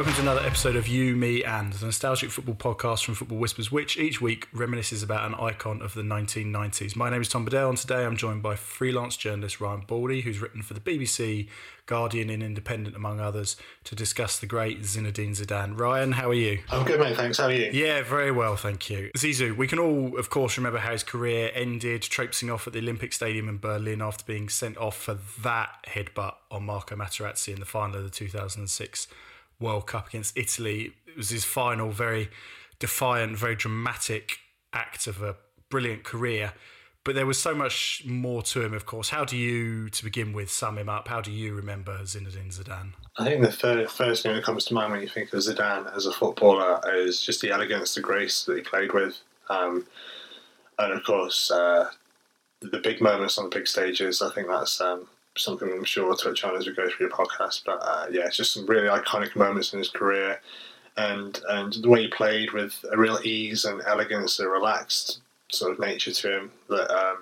[0.00, 3.70] Welcome to another episode of You, Me, and the nostalgic football podcast from Football Whispers,
[3.70, 6.96] which each week reminisces about an icon of the 1990s.
[6.96, 10.40] My name is Tom Bedell, and today I'm joined by freelance journalist Ryan Baldi, who's
[10.40, 11.48] written for the BBC,
[11.84, 15.78] Guardian, and Independent, among others, to discuss the great Zinedine Zidane.
[15.78, 16.60] Ryan, how are you?
[16.70, 17.14] I'm good, mate.
[17.14, 17.36] Thanks.
[17.36, 17.70] How are you?
[17.70, 19.10] Yeah, very well, thank you.
[19.18, 22.78] Zizou, we can all, of course, remember how his career ended, traipsing off at the
[22.78, 27.60] Olympic Stadium in Berlin after being sent off for that headbutt on Marco Materazzi in
[27.60, 29.06] the final of the 2006
[29.60, 30.92] World Cup against Italy.
[31.06, 32.30] It was his final, very
[32.78, 34.38] defiant, very dramatic
[34.72, 35.36] act of a
[35.68, 36.52] brilliant career.
[37.02, 39.08] But there was so much more to him, of course.
[39.08, 41.08] How do you, to begin with, sum him up?
[41.08, 42.92] How do you remember Zinedine Zidane?
[43.18, 45.94] I think the first, first thing that comes to mind when you think of Zidane
[45.96, 49.18] as a footballer is just the elegance, the grace that he played with.
[49.48, 49.86] Um,
[50.78, 51.88] and of course, uh,
[52.60, 54.20] the big moments on the big stages.
[54.20, 57.14] I think that's um, something I'm sure we'll touch on as we go through the
[57.14, 57.62] podcast.
[57.64, 60.40] But uh, yeah, it's just some really iconic moments in his career,
[60.96, 65.20] and and the way he played with a real ease and elegance, a relaxed
[65.50, 67.18] sort of nature to him that um,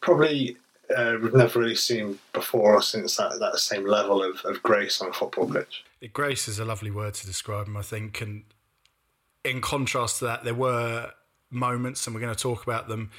[0.00, 0.56] probably
[0.96, 5.00] uh, we've never really seen before or since that, that same level of, of grace
[5.00, 5.84] on a football pitch.
[6.12, 8.44] Grace is a lovely word to describe him, I think, and
[9.44, 11.10] in contrast to that, there were
[11.50, 13.10] moments, and we're going to talk about them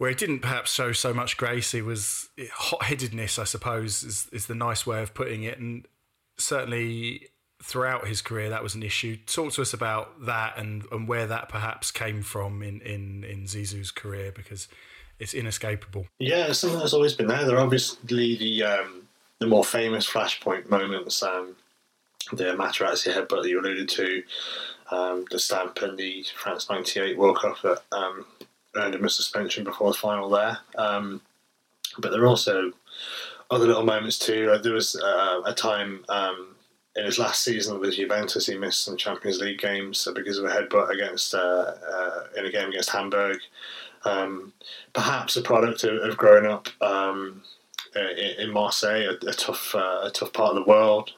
[0.00, 1.74] where he didn't perhaps show so much grace.
[1.74, 5.58] It was hot headedness, I suppose, is, is the nice way of putting it.
[5.58, 5.86] And
[6.38, 7.28] certainly
[7.62, 9.18] throughout his career, that was an issue.
[9.26, 13.42] Talk to us about that and, and where that perhaps came from in, in, in
[13.44, 14.68] Zizou's career because
[15.18, 16.06] it's inescapable.
[16.18, 17.44] Yeah, it's something that's always been there.
[17.44, 19.02] There are obviously the um,
[19.38, 21.56] the more famous flashpoint moments, um,
[22.32, 24.22] the Materazzi headbutt that you alluded to,
[24.90, 28.24] um, the stamp and the France '98 World Cup that um,
[28.76, 30.58] earned him a suspension before the final there.
[30.76, 31.20] Um,
[31.98, 32.72] but there are also
[33.50, 34.50] other little moments too.
[34.52, 36.54] Uh, there was uh, a time um,
[36.96, 40.48] in his last season with Juventus, he missed some Champions League games because of a
[40.48, 43.38] headbutt against uh, uh in a game against Hamburg.
[44.04, 44.52] Um,
[44.92, 47.42] perhaps a product of, of growing up um,
[48.38, 51.12] in, Marseille, a, a tough uh, a tough part of the world.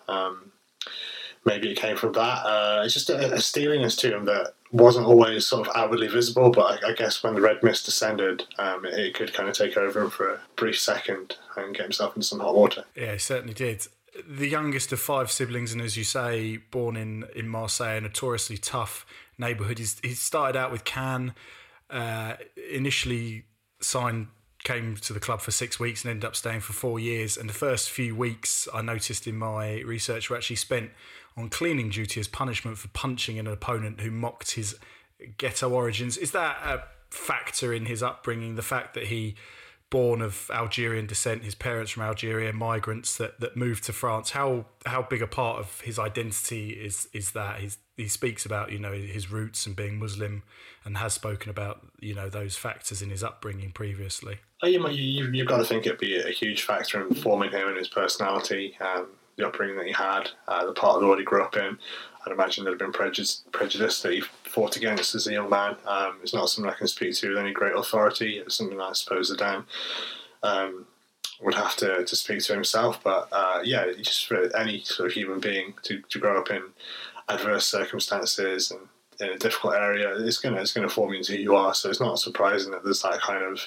[1.45, 2.47] Maybe it came from that.
[2.47, 6.51] Uh, it's just a, a steeliness to him that wasn't always sort of outwardly visible,
[6.51, 9.57] but I, I guess when the red mist descended, um, it, it, could kind of
[9.57, 12.85] take over him for a brief second and get himself into some hot water.
[12.95, 13.87] Yeah, he certainly did.
[14.29, 18.59] The youngest of five siblings, and as you say, born in, in Marseille, a notoriously
[18.59, 19.05] tough
[19.39, 19.79] neighbourhood.
[19.79, 21.33] He started out with Cannes,
[21.91, 22.35] uh,
[22.71, 23.45] initially
[23.81, 24.29] signed
[24.65, 27.37] came to the club for six weeks and ended up staying for four years.
[27.37, 30.91] And the first few weeks, I noticed in my research, were actually spent
[31.37, 34.77] on cleaning duty as punishment for punching an opponent who mocked his
[35.39, 36.17] ghetto origins.
[36.17, 38.57] Is that a factor in his upbringing?
[38.57, 39.35] The fact that he,
[39.91, 44.31] born of Algerian descent, his parents from Algeria, migrants that, that moved to France.
[44.31, 47.61] How how big a part of his identity is is that?
[47.61, 50.43] He's, he speaks about you know his roots and being Muslim,
[50.85, 54.39] and has spoken about you know those factors in his upbringing previously.
[54.65, 57.77] Oh, you, you've got to think it'd be a huge factor in forming him and
[57.77, 58.77] his personality.
[58.81, 61.57] Um, the upbringing that he had, uh, the part of the world he grew up
[61.57, 61.79] in.
[62.25, 65.77] I'd imagine there'd have been prejudice, prejudice that he fought against as a young man.
[65.87, 68.39] Um, it's not something I can speak to with any great authority.
[68.39, 69.65] It's something I suppose Zidane
[70.43, 70.87] um,
[71.41, 73.03] would have to, to speak to himself.
[73.03, 76.63] But uh, yeah, just for any sort of human being to, to grow up in
[77.29, 78.81] adverse circumstances and
[79.21, 81.75] in a difficult area, it's gonna it's gonna form you into who you are.
[81.75, 83.61] So it's not surprising that there's that kind of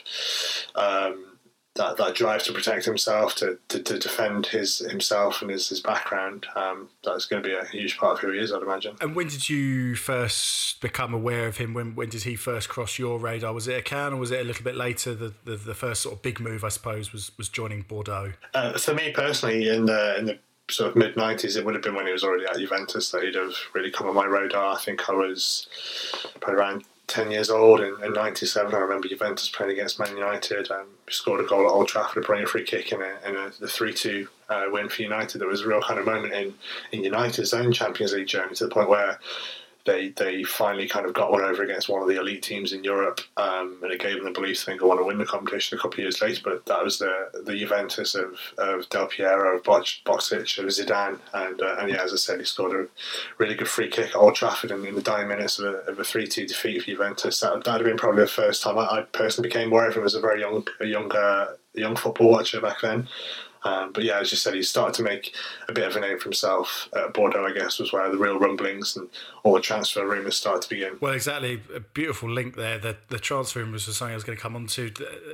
[0.75, 1.34] um,
[1.75, 5.81] that, that drive to protect himself, to, to, to defend his himself and his, his
[5.81, 8.96] background, um, that's going to be a huge part of who he is, I'd imagine.
[9.02, 11.74] And when did you first become aware of him?
[11.74, 13.53] When when did he first cross your radar?
[13.53, 15.13] Was it a Cannes or was it a little bit later?
[15.13, 18.34] The, the, the first sort of big move, I suppose, was, was joining Bordeaux.
[18.53, 21.84] Uh, for me personally, in the in the sort of mid '90s, it would have
[21.84, 24.74] been when he was already at Juventus that he'd have really come on my radar.
[24.74, 25.68] I think I was
[26.40, 30.69] probably around 10 years old in, in 97 I remember Juventus playing against Man United
[30.72, 33.52] and scored a goal at Old Trafford bringing a free kick in, a, in a,
[33.60, 35.40] the 3-2 uh, win for United.
[35.40, 36.54] There was a real kind of moment in,
[36.92, 39.19] in United's own Champions League journey to the point where
[39.86, 42.84] they they finally kind of got one over against one of the elite teams in
[42.84, 45.26] Europe, um, and it gave them the belief to think I want to win the
[45.26, 46.42] competition a couple of years later.
[46.44, 51.62] But that was the the Juventus of, of Del Piero, of Boksic, of Zidane, and
[51.62, 52.88] uh, and yeah, as I said, he scored a
[53.38, 56.00] really good free kick at Old Trafford in, in the dying minutes of a, of
[56.00, 57.40] a three two defeat for Juventus.
[57.40, 60.04] That would have been probably the first time I, I personally became aware of him
[60.04, 63.08] as a very young a young uh, young football watcher back then.
[63.65, 65.33] Um, but yeah, as you said, he started to make
[65.67, 68.38] a bit of a name for himself at Bordeaux, I guess, was where the real
[68.38, 69.09] rumblings and
[69.44, 70.97] all the transfer rumours started to begin.
[71.01, 71.62] Well, exactly.
[71.73, 72.77] A beautiful link there.
[72.77, 74.91] The, the transfer rumours was something I was going to come on to.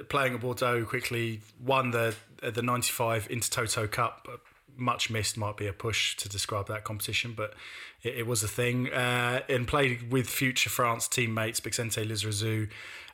[0.07, 4.27] Playing at Bordeaux quickly, won the the 95 Intertoto Cup,
[4.75, 7.53] much missed might be a push to describe that competition, but
[8.01, 8.91] it, it was a thing.
[8.91, 12.67] Uh, and played with future France teammates Bixente Lizarazu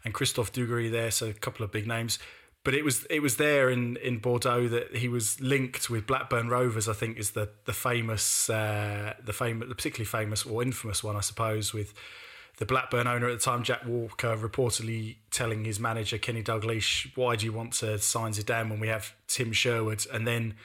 [0.06, 2.20] and Christophe Dugarry there, so a couple of big names.
[2.68, 6.50] But it was it was there in, in Bordeaux that he was linked with Blackburn
[6.50, 6.90] Rovers.
[6.90, 11.16] I think is the the famous uh, the famous the particularly famous or infamous one,
[11.16, 11.94] I suppose, with
[12.58, 17.38] the Blackburn owner at the time, Jack Walker, reportedly telling his manager Kenny Dalglish, "Why
[17.38, 20.56] do you want to sign Zidane when we have Tim Sherwood?" And then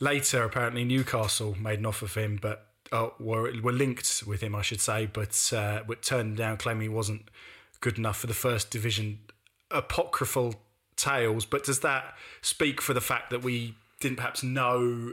[0.00, 4.54] later, apparently Newcastle made an offer for him, but uh, were were linked with him,
[4.54, 7.30] I should say, but uh, were turned down, claiming he wasn't
[7.80, 9.20] good enough for the first division.
[9.70, 10.54] Apocryphal
[10.98, 15.12] tales, but does that speak for the fact that we didn't perhaps know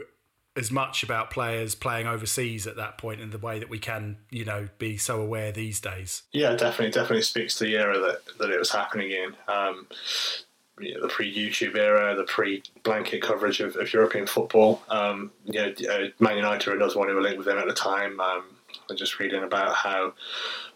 [0.56, 4.16] as much about players playing overseas at that point in the way that we can,
[4.30, 6.22] you know, be so aware these days.
[6.32, 9.34] Yeah, definitely, definitely speaks to the era that, that it was happening in.
[9.48, 9.86] Um,
[10.80, 14.82] you know, the pre-YouTube era, the pre-blanket coverage of, of European football.
[14.88, 17.66] Um, you know, uh, Man United were another one who were linked with them at
[17.66, 18.18] the time.
[18.20, 18.44] Um,
[18.88, 20.14] I'm just reading about how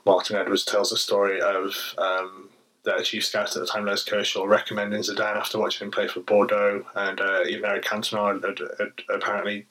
[0.05, 2.50] Martin Edwards tells the story of um,
[2.83, 6.21] the chief scout at the time, Les Kershaw, recommending Zidane after watching him play for
[6.21, 9.67] Bordeaux, and uh, even Eric Cantona had, had, apparently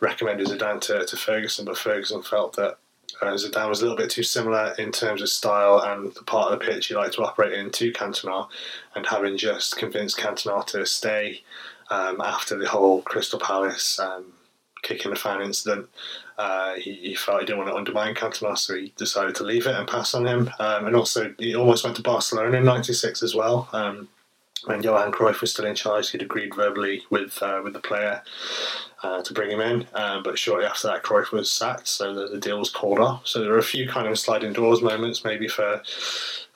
[0.00, 2.78] recommended Zidane to, to Ferguson, but Ferguson felt that
[3.20, 6.52] uh, Zidane was a little bit too similar in terms of style and the part
[6.52, 8.48] of the pitch he liked to operate in to Cantona,
[8.94, 11.42] and having just convinced Cantona to stay
[11.90, 14.32] um, after the whole Crystal Palace um,
[14.82, 15.88] kicking the fan incident,
[16.38, 19.66] uh, he, he, felt he didn't want to undermine Cantona, so he decided to leave
[19.66, 20.50] it and pass on him.
[20.58, 23.68] Um, and also, he almost went to Barcelona in '96 as well.
[23.72, 24.08] Um,
[24.64, 28.22] when Johan Cruyff was still in charge, he'd agreed verbally with uh, with the player
[29.02, 29.86] uh, to bring him in.
[29.94, 33.26] Um, but shortly after that, Cruyff was sacked, so the, the, deal was called off.
[33.26, 35.82] So there were a few kind of sliding doors moments, maybe for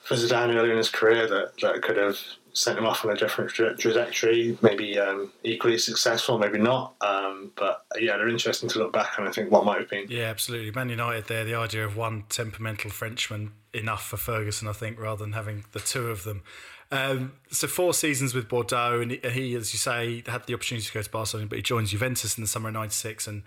[0.07, 2.17] for Zidane earlier in his career, that, that could have
[2.57, 6.95] sent him off on a different tra- trajectory, maybe um, equally successful, maybe not.
[7.01, 9.27] Um, but yeah, they're interesting to look back on.
[9.27, 10.07] I think what might have been.
[10.09, 10.71] Yeah, absolutely.
[10.71, 15.23] Man United there, the idea of one temperamental Frenchman enough for Ferguson, I think, rather
[15.23, 16.41] than having the two of them.
[16.91, 20.93] Um, so four seasons with Bordeaux, and he, as you say, had the opportunity to
[20.93, 23.43] go to Barcelona, but he joins Juventus in the summer of '96, and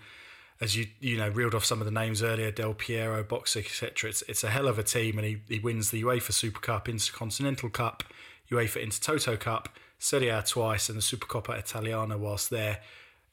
[0.61, 4.09] as you you know reeled off some of the names earlier, Del Piero, Boksic, etc.
[4.09, 6.87] It's it's a hell of a team, and he, he wins the UEFA Super Cup,
[6.87, 8.03] Intercontinental Cup,
[8.51, 12.79] UEFA Intertoto Cup, Serie A twice, and the Supercoppa Italiana whilst there.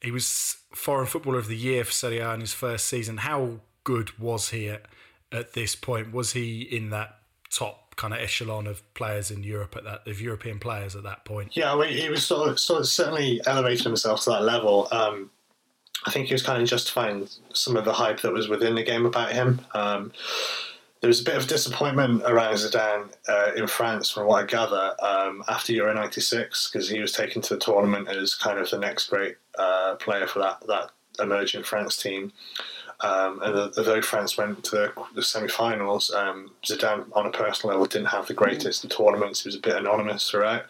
[0.01, 3.19] He was Foreign Footballer of the Year for Serie A in his first season.
[3.19, 4.83] How good was he at,
[5.33, 6.13] at this point?
[6.13, 7.19] Was he in that
[7.51, 11.25] top kind of echelon of players in Europe at that of European players at that
[11.25, 11.57] point?
[11.57, 14.89] Yeah, he was sort of, sort of certainly elevating himself to that level.
[14.93, 15.31] Um,
[16.07, 18.85] I think he was kind of justifying some of the hype that was within the
[18.85, 19.61] game about him.
[19.75, 20.13] Um,
[21.01, 24.95] there was a bit of disappointment around Zidane uh, in France, from what I gather,
[25.03, 28.79] um, after Euro '96, because he was taken to the tournament as kind of the
[28.79, 30.91] next great uh, player for that that
[31.21, 32.33] emerging France team.
[33.01, 37.87] Um, and although France went to the, the semi-finals, um, Zidane, on a personal level,
[37.87, 39.43] didn't have the greatest of tournaments.
[39.43, 40.65] He was a bit anonymous throughout.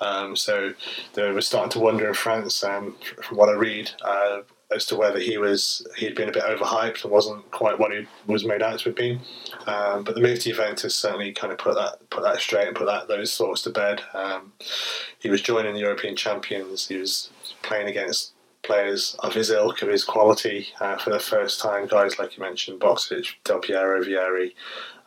[0.00, 0.74] Um, so
[1.14, 4.42] they were starting to wonder in France, um, from what I read, uh,
[4.74, 8.06] as to whether he was he'd been a bit overhyped and wasn't quite what he
[8.26, 9.20] was made out to have been.
[9.66, 12.76] Um, but the move to Juventus certainly kind of put that put that straight and
[12.76, 14.02] put that those thoughts to bed.
[14.14, 14.52] Um,
[15.18, 16.88] he was joining the European champions.
[16.88, 17.30] He was
[17.62, 18.32] playing against
[18.62, 21.86] players of his ilk, of his quality uh, for the first time.
[21.86, 24.54] Guys like you mentioned, Boksic, Del Piero, Vieri,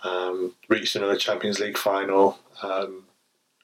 [0.04, 3.04] um, reached another Champions League final, um,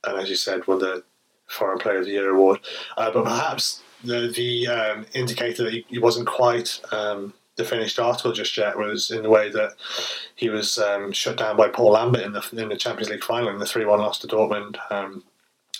[0.06, 1.04] and as you said, won the
[1.48, 2.60] Foreign Player of the Year award.
[2.98, 8.00] Uh, but perhaps the the um, indicator that he, he wasn't quite um, the finished
[8.00, 9.74] article just yet was in the way that
[10.36, 13.50] he was um, shut down by Paul Lambert in the in the Champions League final
[13.50, 14.78] in the three one loss to Dortmund.
[14.92, 15.24] Um,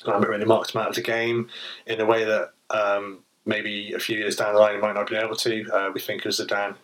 [0.06, 1.50] Lambert really marked him out of the game
[1.86, 5.10] in a way that um, maybe a few years down the line he might not
[5.10, 5.66] be able to.
[5.72, 6.76] Uh, we think of Zidane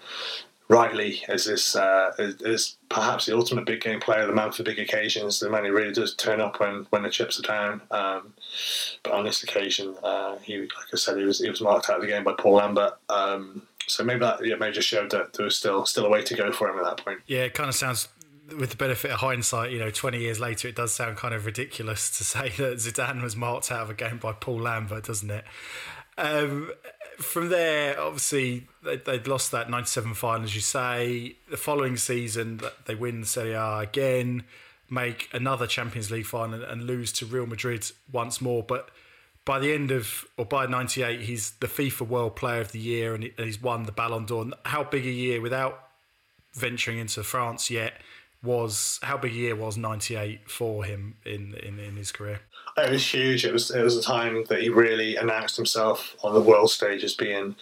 [0.70, 4.80] rightly as this uh, as, perhaps the ultimate big game player, the man for big
[4.80, 7.82] occasions, the man who really does turn up when, when the chips are down.
[7.92, 8.34] Um,
[9.04, 11.98] but on this occasion, uh, he, like I said, he was he was marked out
[11.98, 12.98] of the game by Paul Lambert.
[13.10, 16.22] Um, so maybe that yeah, maybe just showed that there was still still a way
[16.24, 17.20] to go for him at that point.
[17.28, 18.10] Yeah, it kind of sounds.
[18.58, 21.46] With the benefit of hindsight, you know, 20 years later, it does sound kind of
[21.46, 25.30] ridiculous to say that Zidane was marked out of a game by Paul Lambert, doesn't
[25.30, 25.44] it?
[26.18, 26.72] Um,
[27.18, 31.36] from there, obviously, they, would lost that 97 final, as you say.
[31.50, 34.44] The following season, they win Serie A again,
[34.90, 38.64] make another Champions League final, and lose to Real Madrid once more.
[38.64, 38.90] But
[39.46, 43.16] by the end of, or by 98, he's the FIFA World Player of the Year
[43.16, 44.52] and he's won the Ballon d'Or.
[44.66, 45.88] How big a year, without
[46.54, 47.94] venturing into France yet,
[48.44, 52.42] was how big a year was 98 for him in, in, in his career?
[52.78, 53.44] It was huge.
[53.44, 57.04] It was it was a time that he really announced himself on the world stage
[57.04, 57.56] as being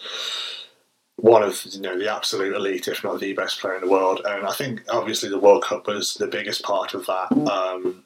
[1.16, 4.20] one of you know the absolute elite, if not the best player in the world.
[4.24, 7.32] And I think obviously the World Cup was the biggest part of that.
[7.32, 8.04] Um,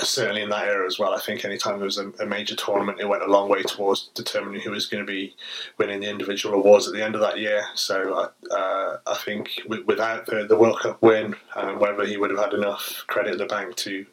[0.00, 1.14] certainly in that era as well.
[1.14, 4.08] I think anytime there was a, a, major tournament, it went a long way towards
[4.14, 5.36] determining who was going to be
[5.78, 7.62] winning the individual awards at the end of that year.
[7.74, 9.50] So uh, I think
[9.86, 13.38] without the, the World Cup win, um, whether he would have had enough credit in
[13.38, 14.06] the bank to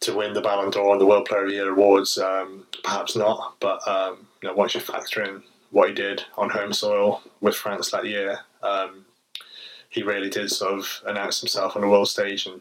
[0.00, 3.16] to win the Ballon d'Or and the World Player of the Year awards, um, perhaps
[3.16, 3.56] not.
[3.60, 7.54] But um, you know, once you factor in what he did on home soil with
[7.54, 9.04] France that year, um,
[9.90, 12.60] he really did sort of announce himself on the world stage and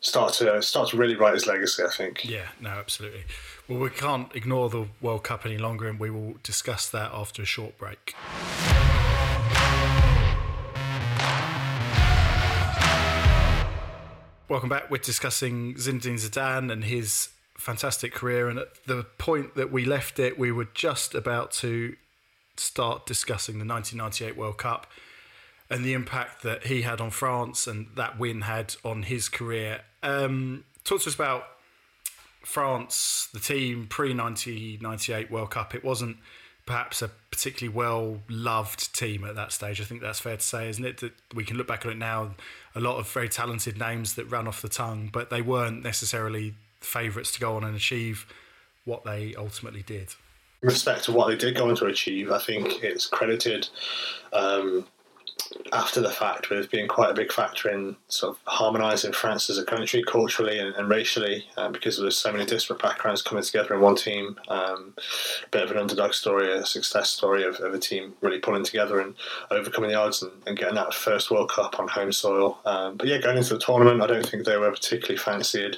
[0.00, 1.82] start to start to really write his legacy.
[1.84, 2.24] I think.
[2.24, 3.24] Yeah, no, absolutely.
[3.68, 7.42] Well, we can't ignore the World Cup any longer, and we will discuss that after
[7.42, 8.14] a short break.
[14.48, 14.90] Welcome back.
[14.90, 17.28] We're discussing Zinedine Zidane and his
[17.58, 18.48] fantastic career.
[18.48, 21.96] And at the point that we left it, we were just about to
[22.56, 24.86] start discussing the 1998 World Cup
[25.68, 29.82] and the impact that he had on France and that win had on his career.
[30.02, 31.44] Um, talk to us about
[32.42, 35.74] France, the team pre 1998 World Cup.
[35.74, 36.16] It wasn't
[36.68, 39.80] perhaps a particularly well loved team at that stage.
[39.80, 40.98] I think that's fair to say, isn't it?
[40.98, 42.32] That we can look back on it now,
[42.74, 46.54] a lot of very talented names that ran off the tongue, but they weren't necessarily
[46.80, 48.26] favourites to go on and achieve
[48.84, 50.14] what they ultimately did.
[50.60, 53.68] Respect to what they did go on to achieve, I think it's credited
[54.34, 54.86] um,
[55.72, 59.58] after the fact with being quite a big factor in sort of harmonising France as
[59.58, 63.74] a country culturally and, and racially um, because there's so many disparate backgrounds coming together
[63.74, 64.36] in one team.
[64.48, 64.94] Um,
[65.46, 68.64] a bit of an underdog story, a success story of, of, a team really pulling
[68.64, 69.14] together and
[69.50, 72.58] overcoming the odds and, and getting that first World Cup on home soil.
[72.64, 75.76] Um, but yeah, going into the tournament, I don't think they were particularly fancied.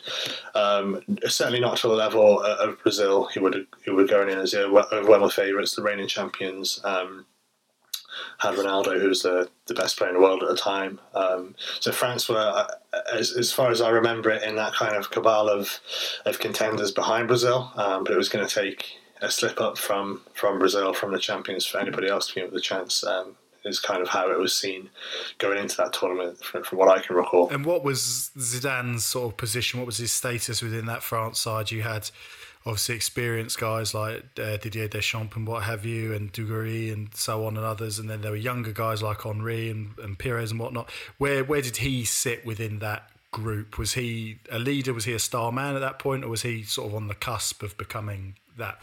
[0.54, 4.54] Um, certainly not to the level of Brazil, who would who were going in as
[4.54, 6.80] overwhelming favourites, the reigning champions.
[6.84, 7.26] Um,
[8.38, 11.00] had Ronaldo, who was the, the best player in the world at the time.
[11.14, 12.66] Um, so France were, uh,
[13.12, 15.80] as, as far as I remember it, in that kind of cabal of,
[16.26, 17.72] of contenders behind Brazil.
[17.76, 21.18] Um, but it was going to take a slip up from, from Brazil, from the
[21.18, 23.04] champions, for anybody else to give the chance.
[23.04, 24.88] Um, is kind of how it was seen
[25.38, 27.48] going into that tournament, from, from, what I can recall.
[27.50, 29.80] And what was Zidane's sort of position?
[29.80, 31.70] What was his status within that France side?
[31.70, 32.10] You had
[32.66, 37.46] obviously experienced guys like uh, Didier Deschamps and what have you, and Dugarry and so
[37.46, 40.60] on and others, and then there were younger guys like Henry and, and Pires and
[40.60, 40.90] whatnot.
[41.18, 43.78] Where where did he sit within that group?
[43.78, 44.92] Was he a leader?
[44.92, 47.14] Was he a star man at that point, or was he sort of on the
[47.14, 48.78] cusp of becoming that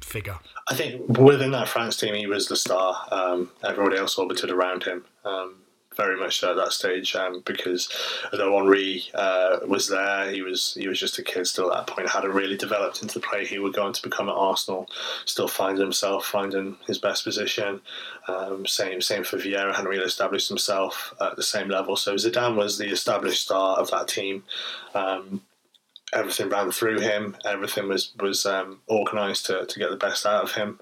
[0.00, 0.38] figure?
[0.68, 3.06] I think within that France team, he was the star.
[3.10, 5.04] Um, everybody else orbited around him.
[5.24, 5.56] Um,
[5.96, 7.88] very much so at that stage um, because
[8.32, 11.94] although Henry uh, was there, he was he was just a kid still at that
[11.94, 12.08] point.
[12.08, 14.88] Hadn't really developed into the player he would go on to become at Arsenal.
[15.24, 17.80] Still finding himself, finding his best position.
[18.28, 19.74] Um, same same for Vieira.
[19.74, 21.96] Hadn't really established himself at the same level.
[21.96, 24.44] So Zidane was the established star of that team.
[24.94, 25.42] Um,
[26.12, 27.36] everything ran through him.
[27.44, 30.78] Everything was was um, organised to, to get the best out of him.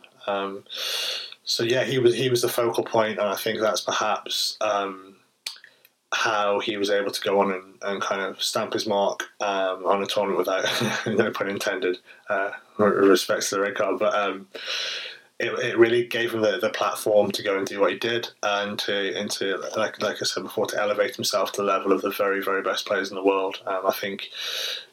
[1.51, 5.17] So yeah, he was he was the focal point, and I think that's perhaps um,
[6.15, 9.85] how he was able to go on and, and kind of stamp his mark um,
[9.85, 10.65] on a tournament without
[11.09, 14.15] no pun intended, uh, respect to the red card, but.
[14.15, 14.47] Um,
[15.43, 18.29] it, it really gave him the, the platform to go and do what he did
[18.43, 22.03] and to into like like I said before to elevate himself to the level of
[22.03, 23.63] the very very best players in the world.
[23.67, 24.29] Um, I think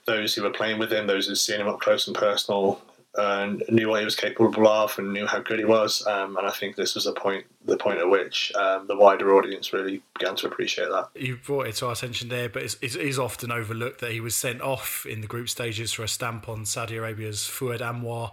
[0.06, 2.82] those who were playing with him, those who seen him up close and personal,
[3.18, 6.06] and knew what he was capable of and knew how good he was.
[6.06, 9.36] Um, and I think this was the point, the point at which um, the wider
[9.36, 11.10] audience really began to appreciate that.
[11.16, 14.62] You brought it to our attention there, but it's, often overlooked that he was sent
[14.62, 18.32] off in the group stages for a stamp on Saudi Arabia's Fouad Amour.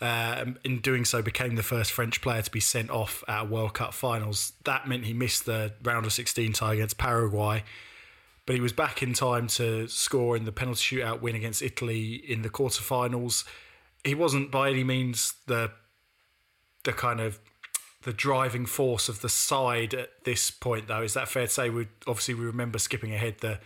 [0.00, 3.74] Uh, in doing so, became the first French player to be sent off at World
[3.74, 4.52] Cup finals.
[4.64, 7.62] That meant he missed the round of 16 tie against Paraguay
[8.46, 12.14] but he was back in time to score in the penalty shootout win against Italy
[12.14, 13.44] in the quarterfinals
[14.04, 15.72] he wasn't by any means the
[16.84, 17.38] the kind of
[18.02, 21.02] the driving force of the side at this point though.
[21.02, 21.70] Is that fair to say?
[21.70, 23.58] We obviously we remember skipping ahead the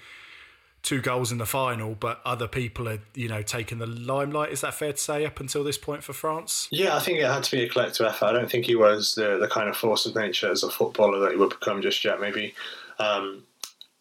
[0.80, 4.52] two goals in the final but other people had you know taken the limelight.
[4.52, 6.68] Is that fair to say up until this point for France?
[6.70, 8.26] Yeah I think it had to be a collective effort.
[8.26, 11.18] I don't think he was the, the kind of force of nature as a footballer
[11.20, 12.54] that he would become just yet maybe.
[13.00, 13.44] Um,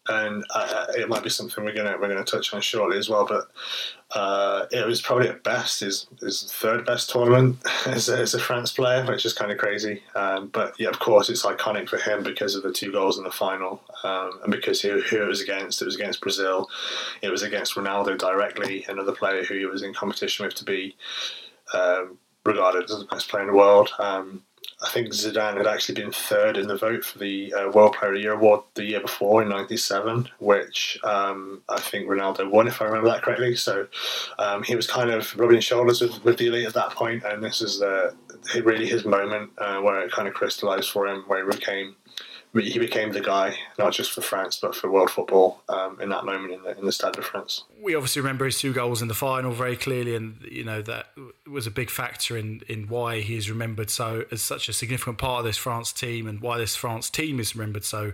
[0.08, 3.26] and uh, it might be something we're gonna we're gonna touch on shortly as well.
[3.26, 3.48] But
[4.14, 8.38] uh, it was probably at best his, his third best tournament as a, as a
[8.38, 10.02] France player, which is kind of crazy.
[10.14, 13.24] Um, but yeah, of course, it's iconic for him because of the two goals in
[13.24, 15.82] the final um, and because who, who it was against.
[15.82, 16.68] It was against Brazil.
[17.22, 20.96] It was against Ronaldo directly, another player who he was in competition with to be
[21.74, 23.90] um, regarded as the best player in the world.
[23.98, 24.42] Um,
[24.80, 28.12] I think Zidane had actually been third in the vote for the uh, World Player
[28.12, 32.68] of the Year award the year before in '97, which um, I think Ronaldo won,
[32.68, 33.56] if I remember that correctly.
[33.56, 33.88] So
[34.38, 37.42] um, he was kind of rubbing shoulders with, with the elite at that point, and
[37.42, 38.12] this is uh,
[38.62, 41.96] really his moment uh, where it kind of crystallised for him, where he became
[42.64, 46.24] he became the guy, not just for France but for world football um, in that
[46.24, 47.64] moment in the in the Stade de France.
[47.80, 51.06] We obviously remember his two goals in the final very clearly, and you know that
[51.50, 55.18] was a big factor in in why he is remembered so as such a significant
[55.18, 58.12] part of this France team, and why this France team is remembered so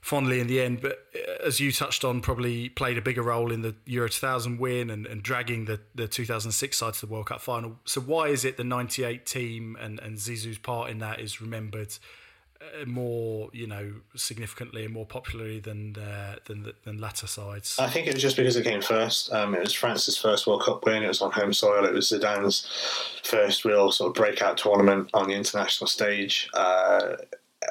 [0.00, 0.80] fondly in the end.
[0.80, 4.58] But uh, as you touched on, probably played a bigger role in the Euro 2000
[4.58, 7.78] win and, and dragging the, the 2006 side to the World Cup final.
[7.84, 11.94] So why is it the 98 team and, and Zizou's part in that is remembered
[12.86, 17.76] more, you know, significantly and more popularly than uh, than than latter sides?
[17.78, 19.32] I think it was just because it came first.
[19.32, 21.02] Um, it was France's first World Cup win.
[21.02, 21.84] It was on home soil.
[21.84, 22.66] It was Zidane's
[23.22, 26.48] first real sort of breakout tournament on the international stage.
[26.54, 27.16] Uh,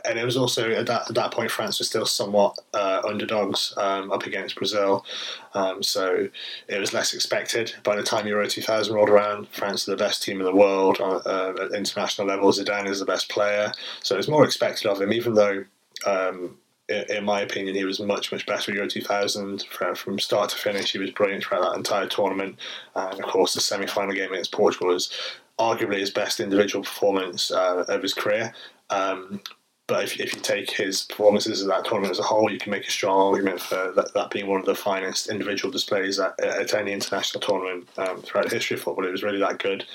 [0.06, 3.74] and it was also at that, at that point France was still somewhat uh, underdogs
[3.78, 5.06] um, up against Brazil,
[5.54, 6.28] um, so
[6.68, 7.74] it was less expected.
[7.84, 10.98] By the time Euro 2000 rolled around, France are the best team in the world
[11.00, 12.52] uh, uh, at international level.
[12.52, 13.72] Zidane is the best player,
[14.04, 15.66] so it was more expected of him, even though.
[16.06, 16.58] Um,
[16.90, 19.64] in my opinion, he was much, much better Euro 2000
[19.94, 20.92] from start to finish.
[20.92, 22.58] He was brilliant throughout that entire tournament.
[22.96, 25.12] And of course, the semi final game against Portugal was
[25.60, 28.54] arguably his best individual performance uh, of his career.
[28.90, 29.42] Um,
[29.90, 32.72] but if, if you take his performances of that tournament as a whole, you can
[32.72, 36.40] make a strong argument for that, that being one of the finest individual displays at,
[36.40, 39.06] at any international tournament um, throughout history of football.
[39.06, 39.86] It was really that good.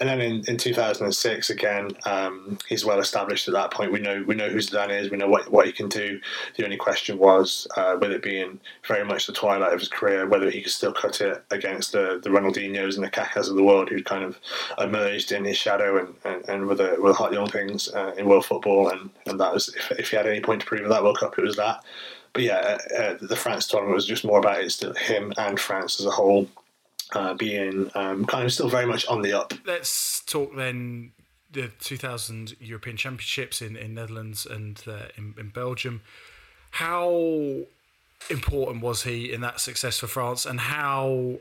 [0.00, 3.92] And then in, in 2006, again, um, he's well established at that point.
[3.92, 5.10] We know we know who Zidane is.
[5.10, 6.20] We know what, what he can do.
[6.56, 10.26] The only question was, uh, with it being very much the twilight of his career,
[10.26, 13.62] whether he could still cut it against the, the Ronaldinhos and the Kakas of the
[13.62, 14.38] world, who kind of
[14.78, 18.14] emerged in his shadow and, and, and were the, were the hot young things uh,
[18.18, 18.88] in world football.
[18.88, 21.18] And, and that was, if, if he had any point to prove at that World
[21.18, 21.84] Cup, it was that.
[22.32, 26.00] But yeah, uh, uh the France tournament was just more about it, him and France
[26.00, 26.48] as a whole
[27.14, 29.54] uh, being um, kind of still very much on the up.
[29.64, 31.12] Let's talk then
[31.50, 36.02] the 2000 European Championships in, in Netherlands and uh, in, in Belgium.
[36.72, 37.62] How
[38.30, 41.38] important was he in that success for France, and how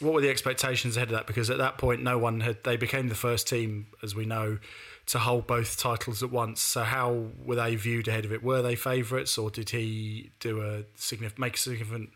[0.00, 1.26] what were the expectations ahead of that?
[1.26, 2.64] Because at that point, no one had.
[2.64, 4.58] They became the first team, as we know,
[5.06, 6.60] to hold both titles at once.
[6.60, 8.42] So how were they viewed ahead of it?
[8.42, 12.10] Were they favourites, or did he do a significant make a significant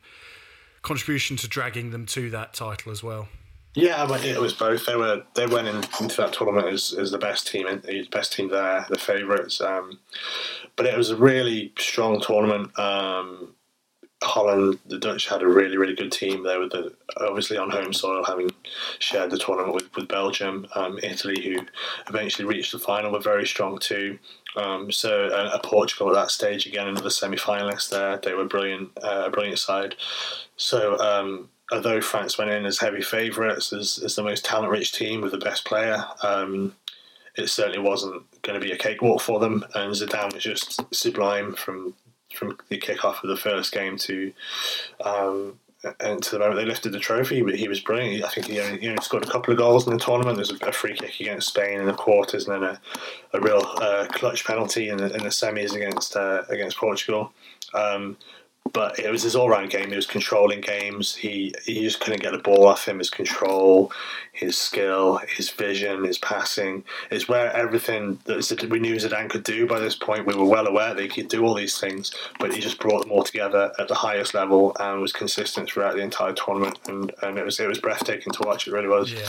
[0.89, 3.29] contribution to dragging them to that title as well.
[3.75, 4.87] Yeah, but it was both.
[4.87, 8.33] They were they went in, into that tournament as, as the best team, the best
[8.33, 9.61] team there, the favourites.
[9.61, 10.01] Um,
[10.75, 12.77] but it was a really strong tournament.
[12.79, 13.55] Um,
[14.23, 16.43] Holland, the Dutch had a really, really good team.
[16.43, 18.51] They were the, obviously on home soil, having
[18.99, 20.67] shared the tournament with, with Belgium.
[20.75, 21.65] Um, Italy, who
[22.09, 24.19] eventually reached the final, were very strong too.
[24.57, 28.19] Um, so uh, Portugal at that stage again, another semi-finalist there.
[28.19, 29.95] They were brilliant, uh, a brilliant side.
[30.57, 35.21] So um, although France went in as heavy favourites, as, as the most talent-rich team
[35.21, 36.75] with the best player, um,
[37.37, 39.65] it certainly wasn't going to be a cakewalk for them.
[39.77, 41.95] And Zidane was just sublime from
[42.39, 44.33] from the kick-off of the first game to
[45.05, 45.59] um,
[46.01, 48.25] and to the moment they lifted the trophy, but he was brilliant.
[48.25, 50.37] I think he only, he only scored a couple of goals in the tournament.
[50.37, 52.81] There's a, free kick against Spain in the quarters, and then a,
[53.35, 57.33] a real uh, clutch penalty in the, in the semis against uh, against Portugal.
[57.75, 58.17] Um,
[58.73, 59.91] but it was his all round game.
[59.91, 61.15] He was controlling games.
[61.15, 62.99] He he just couldn't get the ball off him.
[62.99, 63.93] His control,
[64.33, 69.67] his skill, his vision, his passing is where everything that we knew Zidane could do
[69.67, 70.27] by this point.
[70.27, 73.03] We were well aware that he could do all these things, but he just brought
[73.03, 76.79] them all together at the highest level and was consistent throughout the entire tournament.
[76.87, 78.67] And, and it was it was breathtaking to watch.
[78.67, 79.13] It really was.
[79.13, 79.29] Yeah.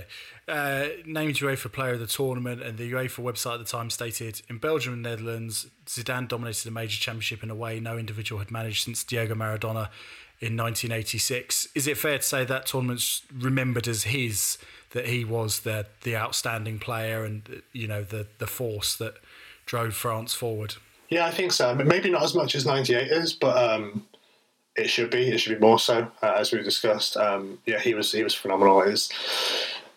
[0.50, 4.42] Uh, named UEFA Player of the Tournament, and the UEFA website at the time stated
[4.50, 8.50] in Belgium and Netherlands, Zidane dominated a major championship in a way no individual had
[8.50, 9.90] managed since Diego Maradona
[10.40, 11.68] in 1986.
[11.76, 14.58] Is it fair to say that tournament's remembered as his,
[14.92, 19.16] that he was the the outstanding player and you know the the force that
[19.66, 20.76] drove France forward?
[21.10, 21.74] Yeah, I think so.
[21.76, 24.06] Maybe not as much as 98 is, but um,
[24.76, 25.30] it should be.
[25.30, 27.18] It should be more so, uh, as we discussed.
[27.18, 28.82] Um, yeah, he was he was phenomenal.
[28.82, 29.12] It was,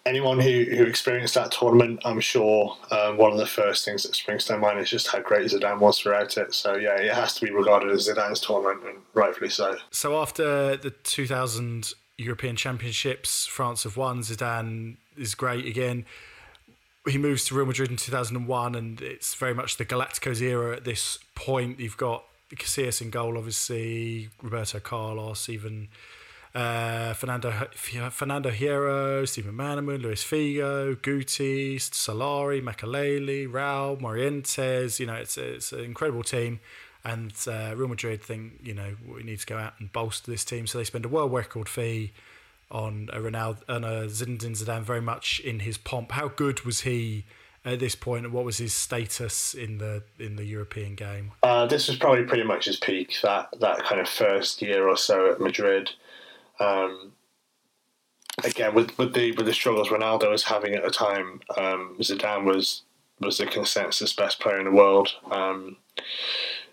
[0.04, 4.14] anyone who, who experienced that tournament, I'm sure um, one of the first things that
[4.14, 6.54] springs to mind is just how great Zidane was throughout it.
[6.54, 9.76] So yeah, it has to be regarded as Zidane's tournament, and rightfully so.
[9.90, 14.20] So after the 2000 European Championships, France have won.
[14.20, 16.04] Zidane is great again.
[17.08, 20.84] He moves to Real Madrid in 2001, and it's very much the Galacticos era at
[20.84, 21.80] this point.
[21.80, 25.88] You've got Casillas in goal, obviously, Roberto Carlos, even
[26.54, 35.00] uh, Fernando Fernando Hierro, Steve McManaman, Luis Figo, Guti, Solari, Makelele, Raul, Morientes.
[35.00, 36.60] You know, it's it's an incredible team.
[37.04, 40.44] And uh, Real Madrid think, you know, we need to go out and bolster this
[40.44, 40.68] team.
[40.68, 42.12] So they spend a world record fee
[42.70, 46.12] on a Ronaldo, on a Zinedine Zidane very much in his pomp.
[46.12, 47.24] How good was he
[47.64, 51.32] at this and What was his status in the in the European game?
[51.42, 53.16] Uh, this was probably pretty much his peak.
[53.22, 55.90] That that kind of first year or so at Madrid.
[56.60, 57.12] Um,
[58.44, 62.44] again, with, with the with the struggles Ronaldo was having at the time, um, Zidane
[62.44, 62.82] was
[63.20, 65.08] was the consensus best player in the world.
[65.30, 65.76] Um,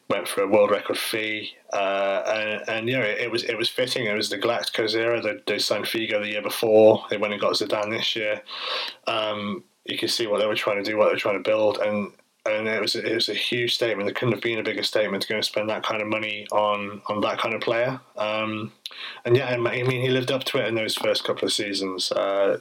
[0.09, 4.05] went for a world record fee, uh, and, and it, it, was it was fitting.
[4.07, 5.21] It was the Galacticos era.
[5.21, 7.05] They, they signed Figo the year before.
[7.09, 8.41] They went and got Zidane this year.
[9.05, 11.47] Um, you can see what they were trying to do, what they were trying to
[11.47, 12.11] build, and
[12.45, 14.07] and it was it was a huge statement.
[14.07, 16.47] There couldn't have been a bigger statement to go and spend that kind of money
[16.51, 17.99] on on that kind of player.
[18.17, 18.71] Um,
[19.25, 22.11] and yeah, I mean he lived up to it in those first couple of seasons.
[22.11, 22.59] Uh,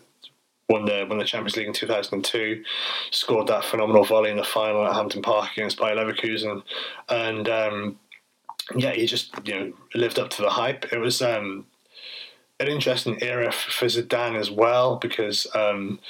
[0.68, 2.62] won the won the Champions League in 2002,
[3.10, 6.62] scored that phenomenal volley in the final at Hampden Park against Bayer Leverkusen,
[7.08, 7.98] and um,
[8.76, 10.92] yeah, he just you know lived up to the hype.
[10.92, 11.66] It was um,
[12.60, 16.00] an interesting era for Zidane as well because um,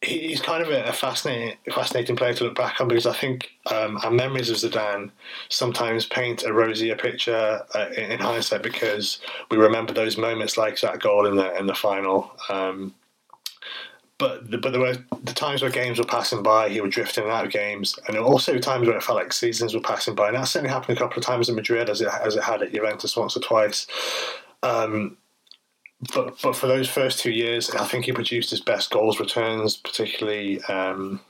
[0.00, 3.98] he's kind of a, fascinating, fascinating player to look back on because I think um,
[4.04, 5.10] our memories of Zidane
[5.48, 10.80] sometimes paint a rosier picture uh, in, in, hindsight because we remember those moments like
[10.80, 12.30] that goal in the in the final.
[12.48, 12.94] Um,
[14.18, 17.24] but but there were the times where games were passing by, he would drift in
[17.24, 20.28] and out of games, and also times where it felt like seasons were passing by,
[20.28, 22.62] and that certainly happened a couple of times in Madrid, as it as it had
[22.62, 23.86] at Juventus once or twice.
[24.62, 25.16] Um,
[26.14, 29.76] but but for those first two years, I think he produced his best goals returns,
[29.76, 30.62] particularly.
[30.64, 31.20] Um,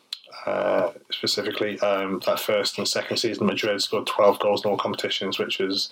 [0.47, 5.39] uh, specifically, um, that first and second season, Madrid scored 12 goals in all competitions,
[5.39, 5.91] which was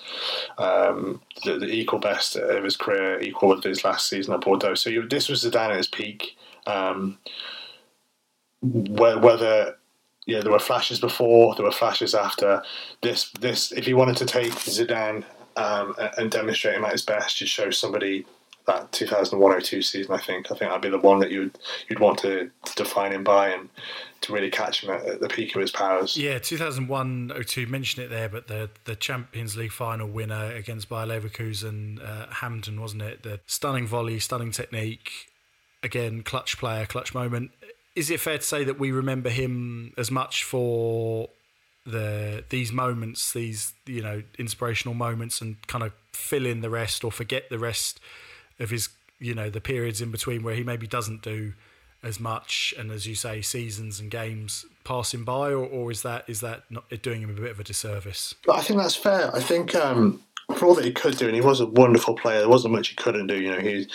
[0.56, 4.74] um, the, the, equal best of his career, equal with his last season at Bordeaux.
[4.74, 6.38] So you, this was Zidane at his peak.
[6.66, 7.18] Um,
[8.62, 9.76] whether
[10.26, 12.62] yeah, there were flashes before, there were flashes after.
[13.02, 15.24] This, this, if you wanted to take Zidane
[15.56, 18.24] um, and demonstrate him at his best, just show somebody
[18.66, 20.12] that 2001-02 season.
[20.12, 21.56] I think, I think that'd be the one that you'd
[21.88, 23.68] you'd want to, to define him by and
[24.22, 26.16] to really catch him at, at the peak of his powers.
[26.16, 27.68] Yeah, 2001-02.
[27.68, 32.80] Mention it there, but the the Champions League final winner against Bayer Leverkusen, uh, Hampden,
[32.80, 33.22] wasn't it?
[33.22, 35.30] The stunning volley, stunning technique
[35.82, 37.52] again, clutch player, clutch moment.
[37.94, 41.30] Is it fair to say that we remember him as much for
[41.86, 47.04] the these moments, these you know inspirational moments, and kind of fill in the rest
[47.04, 48.00] or forget the rest
[48.58, 48.88] of his
[49.18, 51.54] you know the periods in between where he maybe doesn't do
[52.02, 56.24] as much, and as you say, seasons and games passing by, or, or is that
[56.28, 58.34] is that not doing him a bit of a disservice?
[58.52, 59.34] I think that's fair.
[59.34, 60.22] I think um,
[60.56, 62.88] for all that he could do, and he was a wonderful player, there wasn't much
[62.88, 63.40] he couldn't do.
[63.40, 63.88] You know, he's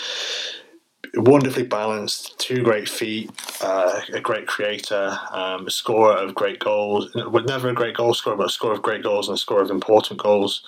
[1.15, 3.29] wonderfully balanced, two great feet,
[3.61, 7.09] uh, a great creator, um, a scorer of great goals.
[7.15, 9.71] Never a great goal scorer, but a scorer of great goals and a scorer of
[9.71, 10.63] important goals.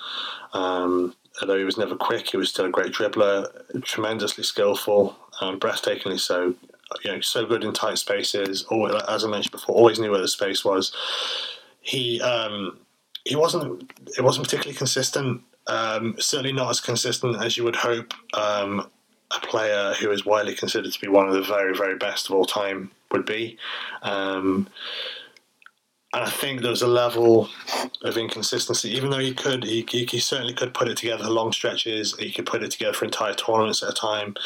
[0.52, 5.58] Um, although he was never quick, he was still a great dribbler, tremendously skillful, um,
[5.58, 6.54] breathtakingly so.
[7.02, 8.64] You know, so good in tight spaces.
[8.64, 10.92] Always, as I mentioned before, always knew where the space was.
[11.80, 12.78] He um,
[13.24, 15.42] he wasn't it wasn't particularly consistent.
[15.66, 18.90] Um, certainly not as consistent as you would hope um,
[19.34, 22.34] a player who is widely considered to be one of the very, very best of
[22.34, 23.56] all time would be.
[24.02, 24.68] Um,
[26.14, 27.48] and I think there was a level
[28.02, 31.30] of inconsistency, even though he could, he, he, he, certainly could put it together for
[31.30, 32.16] long stretches.
[32.16, 34.36] He could put it together for entire tournaments at a time.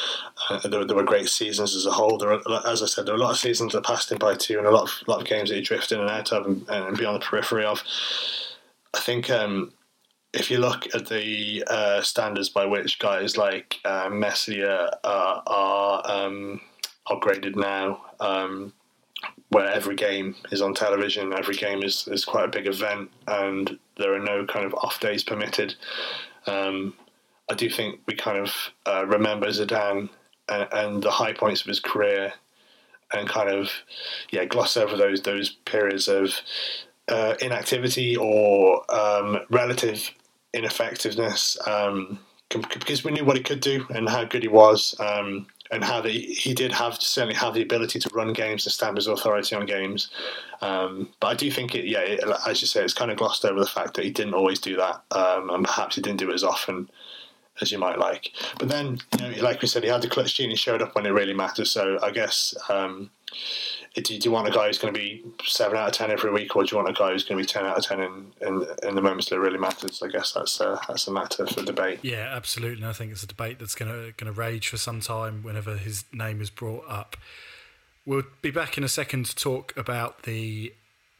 [0.48, 2.16] Uh, there, there, were great seasons as a whole.
[2.16, 2.32] There
[2.66, 4.66] as I said, there were a lot of seasons that passed him by too, and
[4.66, 6.96] a lot of lot of games that he drifted in and out of and, and
[6.96, 7.82] the periphery of.
[8.94, 9.74] I think um,
[10.32, 16.10] if you look at the uh, standards by which guys like uh, Messi uh, are
[16.10, 16.62] um,
[17.56, 18.72] now, um,
[19.50, 23.78] where every game is on television, every game is, is quite a big event, and
[23.96, 25.74] there are no kind of off days permitted.
[26.46, 26.94] Um,
[27.50, 28.54] I do think we kind of
[28.86, 30.10] uh, remember Zidane
[30.48, 32.32] and, and, the high points of his career,
[33.12, 33.70] and kind of
[34.30, 36.34] yeah gloss over those those periods of
[37.08, 40.10] uh, inactivity or um, relative
[40.52, 42.18] ineffectiveness um,
[42.50, 44.94] because we knew what he could do and how good he was.
[45.00, 48.72] Um, and how the, he did have certainly have the ability to run games and
[48.72, 50.10] stamp his authority on games.
[50.60, 53.44] Um, but I do think it, yeah, it, as you say, it's kind of glossed
[53.44, 56.30] over the fact that he didn't always do that, um, and perhaps he didn't do
[56.30, 56.90] it as often
[57.60, 58.32] as you might like.
[58.58, 60.50] But then, you know, like we said, he had the clutch gene.
[60.50, 61.66] He showed up when it really mattered.
[61.66, 63.10] So I guess um,
[63.94, 66.54] do, you want a guy who's going to be seven out of ten every week,
[66.56, 68.32] or do you want a guy who's going to be ten out of ten in,
[68.40, 70.02] in, in the moments that really matters?
[70.02, 72.00] I guess that's a, that's a matter for debate.
[72.02, 72.86] Yeah, absolutely.
[72.86, 75.76] I think it's a debate that's going to going to rage for some time whenever
[75.76, 77.16] his name is brought up.
[78.06, 80.72] We'll be back in a second to talk about the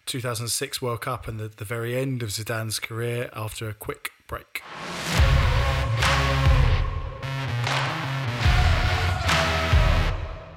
[0.07, 4.63] 2006 World Cup and the, the very end of Zidane's career after a quick break.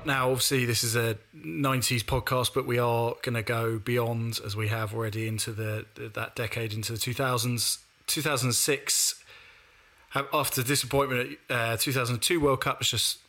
[0.04, 4.56] Now, obviously, this is a 90s podcast, but we are going to go beyond, as
[4.56, 5.86] we have already, into the
[6.16, 7.80] that decade, into the 2000s.
[8.08, 9.24] 2006,
[10.34, 13.20] after disappointment at uh, 2002 World Cup, let's just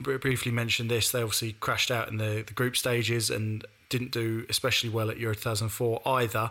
[0.00, 1.10] briefly mention this.
[1.12, 5.18] They obviously crashed out in the, the group stages and didn't do especially well at
[5.18, 6.50] Euro 2004 either.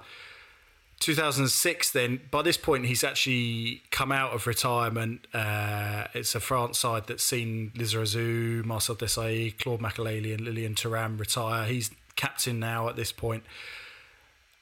[1.00, 5.28] 2006, then, by this point, he's actually come out of retirement.
[5.34, 11.20] Uh, it's a France side that's seen Lizarazu, Marcel Desailly, Claude Makélélé, and Lilian Thuram
[11.20, 11.66] retire.
[11.66, 13.44] He's captain now at this point.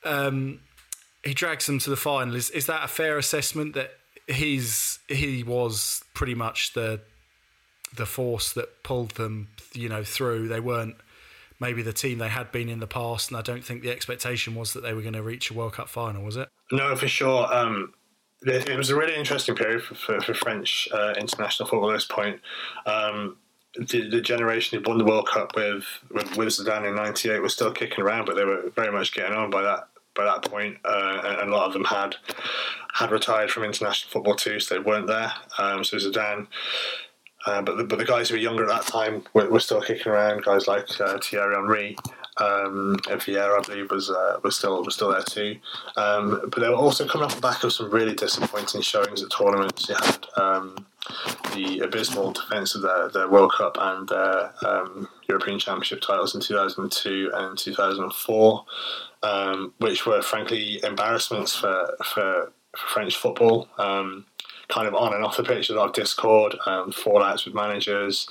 [0.03, 0.59] Um,
[1.23, 2.35] he drags them to the final.
[2.35, 3.91] Is, is that a fair assessment that
[4.27, 7.01] he's he was pretty much the
[7.95, 10.47] the force that pulled them, you know, through?
[10.47, 10.95] They weren't
[11.63, 13.29] maybe the team they had been in the past.
[13.29, 15.73] And I don't think the expectation was that they were going to reach a World
[15.73, 16.49] Cup final, was it?
[16.71, 17.51] No, for sure.
[17.51, 17.93] Um,
[18.45, 22.05] it was a really interesting period for, for, for French uh, international football at this
[22.05, 22.41] point.
[22.85, 23.37] Um,
[23.75, 27.53] the, the, generation who won the World Cup with, with, with Zidane in '98 was
[27.53, 30.77] still kicking around, but they were very much getting on by that by that point,
[30.85, 32.17] uh, and a lot of them had
[32.93, 35.33] had retired from international football too, so they weren't there.
[35.57, 36.45] Um, so Zidane
[37.45, 39.81] uh, but the, but the guys who were younger at that time were, were still
[39.81, 40.43] kicking around.
[40.43, 41.97] Guys like uh, Thierry Henry,
[42.37, 45.57] um, and Vieira, I believe, was uh, was still was still there too.
[45.97, 49.29] Um, but they were also coming off the back of some really disappointing showings at
[49.29, 49.87] tournaments.
[49.89, 50.85] You had um,
[51.53, 56.41] the abysmal defence of their, their World Cup and their um, European Championship titles in
[56.41, 58.65] 2002 and 2004,
[59.23, 63.67] um, which were frankly embarrassments for for, for French football.
[63.77, 64.25] Um,
[64.69, 65.69] kind of on and off the pitch.
[65.69, 68.27] A lot of discord, um, fallouts with managers,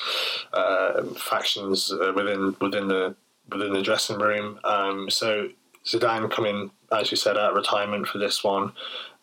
[0.53, 3.15] uh, factions within within the
[3.51, 4.59] within the dressing room.
[4.65, 5.49] Um, so
[5.87, 8.73] Zidane coming, as you said, out retirement for this one.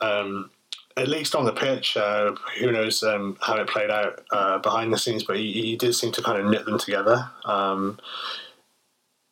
[0.01, 0.51] Um,
[0.97, 4.91] at least on the pitch, uh, who knows um, how it played out uh, behind
[4.91, 7.29] the scenes, but he, he, did seem to kind of knit them together.
[7.45, 7.99] Um,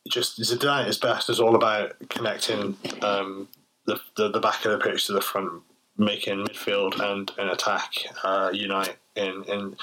[0.07, 3.49] just Zidane at his best is all about connecting um,
[3.85, 5.61] the, the, the back of the pitch to the front
[5.97, 7.91] making midfield and an attack
[8.23, 9.75] uh, unite in, in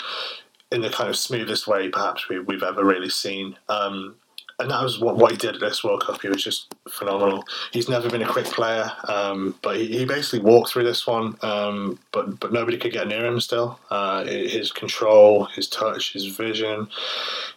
[0.74, 3.56] in the kind of smoothest way perhaps we, have ever really seen.
[3.68, 4.16] Um,
[4.58, 6.20] and that was what, what he did at this World Cup.
[6.20, 7.44] He was just phenomenal.
[7.72, 11.36] He's never been a quick player, um, but he, he, basically walked through this one.
[11.42, 13.40] Um, but but nobody could get near him.
[13.40, 16.88] Still, uh, his control, his touch, his vision,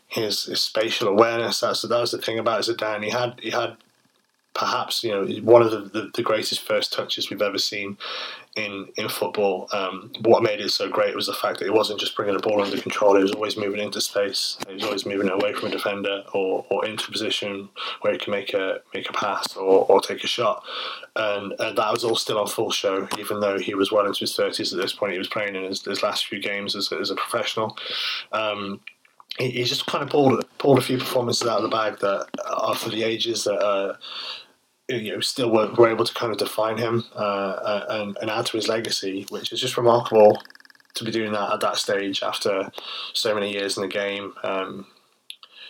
[0.08, 1.60] his, his spatial awareness.
[1.60, 3.04] That's that was the thing about Zidane.
[3.04, 3.78] He had he had
[4.58, 7.96] perhaps you know one of the, the, the, greatest first touches we've ever seen
[8.56, 9.70] in in football.
[9.72, 12.42] Um, what made it so great was the fact that he wasn't just bringing the
[12.42, 14.58] ball under control; he was always moving into space.
[14.68, 17.70] He was always moving away from a defender or, or into a position
[18.02, 20.64] where he can make a make a pass or, or take a shot.
[21.16, 24.22] And, and that was all still on full show, even though he was well into
[24.22, 25.14] his thirties at this point.
[25.14, 27.78] He was playing in his, his last few games as, as a professional.
[28.32, 28.82] Um,
[29.38, 32.28] he, he just kind of pulled pulled a few performances out of the bag that
[32.44, 33.60] are for the ages that.
[33.60, 33.98] Uh,
[34.90, 38.30] you know, still were, were able to kind of define him uh, uh, and, and
[38.30, 40.42] add to his legacy, which is just remarkable
[40.94, 42.72] to be doing that at that stage after
[43.14, 44.88] so many years in the game, um,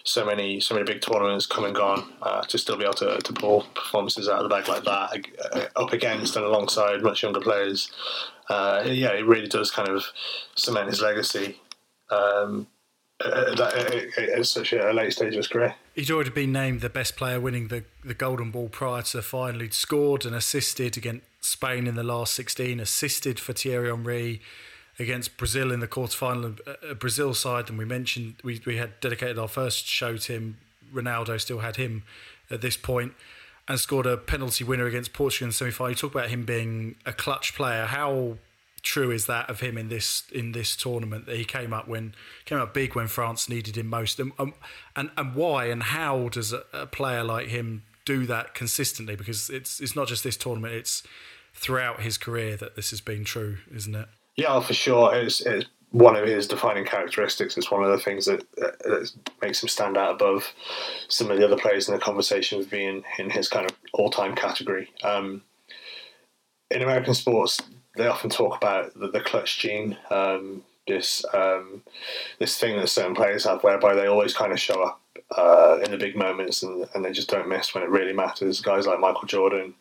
[0.03, 3.17] so many so many big tournaments come and gone, uh, to still be able to,
[3.17, 7.23] to pull performances out of the bag like that uh, up against and alongside much
[7.23, 7.91] younger players.
[8.49, 10.05] Uh, yeah, it really does kind of
[10.55, 11.59] cement his legacy.
[12.09, 12.67] Um,
[13.23, 15.75] at, at, at, such a late stage of his career.
[15.95, 19.23] He'd already been named the best player, winning the, the Golden Ball prior to the
[19.23, 19.61] final.
[19.61, 24.41] He'd scored and assisted against Spain in the last 16, assisted for Thierry Henry
[24.99, 26.59] against Brazil in the quarterfinal.
[26.65, 30.17] A uh, uh, Brazil side, and we mentioned we, we had dedicated our first show
[30.17, 30.57] to him.
[30.93, 32.03] Ronaldo still had him
[32.49, 33.13] at this point
[33.67, 35.91] and scored a penalty winner against Portugal in the semi final.
[35.91, 37.85] You talk about him being a clutch player.
[37.85, 38.37] How
[38.81, 42.13] true is that of him in this in this tournament that he came up when
[42.45, 44.19] came up big when France needed him most.
[44.19, 44.53] And um,
[44.95, 49.15] and, and why and how does a, a, player like him do that consistently?
[49.15, 51.03] Because it's it's not just this tournament it's
[51.53, 54.07] throughout his career that this has been true isn't it?
[54.35, 55.15] Yeah for sure.
[55.15, 57.57] It's, it's one of his defining characteristics.
[57.57, 59.11] It's one of the things that, that
[59.41, 60.53] makes him stand out above
[61.07, 64.35] some of the other players in the conversation of being in his kind of all-time
[64.35, 64.89] category.
[65.03, 65.43] Um,
[66.69, 67.61] in American sports,
[67.97, 69.97] they often talk about the, the clutch gene.
[70.09, 71.83] Um, this um,
[72.39, 75.01] this thing that certain players have, whereby they always kind of show up
[75.35, 78.61] uh, in the big moments and, and they just don't miss when it really matters.
[78.61, 79.73] Guys like Michael Jordan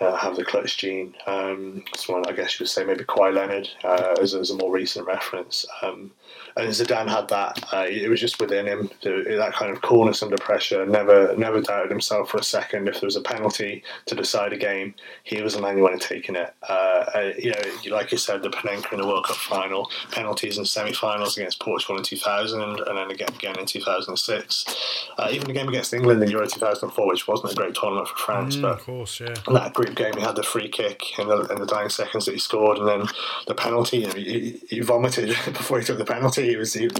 [0.00, 1.14] uh, have the clutch gene.
[1.26, 4.72] Um, someone I guess you could say maybe Kawhi Leonard uh, as, as, a more
[4.72, 5.64] recent reference.
[5.82, 6.10] Um,
[6.56, 7.64] and Zidane had that.
[7.72, 10.84] Uh, it was just within him that kind of coolness under pressure.
[10.86, 12.88] Never, never doubted himself for a second.
[12.88, 16.00] If there was a penalty to decide a game, he was the man you wanted
[16.00, 16.54] taking it.
[16.68, 16.72] Uh,
[17.14, 20.64] uh, you know, like you said, the Panenka in the World Cup final, penalties in
[20.64, 25.08] semi-finals against Portugal in 2000, and then again again in 2006.
[25.18, 28.16] Uh, even the game against England in Euro 2004, which wasn't a great tournament for
[28.16, 29.34] France, mm, but of course, yeah.
[29.52, 32.38] that game, he had the free kick in the, in the dying seconds that he
[32.38, 33.06] scored, and then
[33.46, 33.98] the penalty.
[33.98, 36.90] You know, he, he vomited before he took the penalty he was, he,